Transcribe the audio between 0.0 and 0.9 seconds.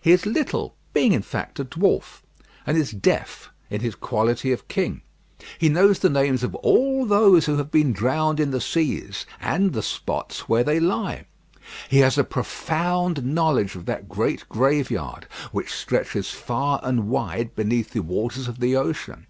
He is little,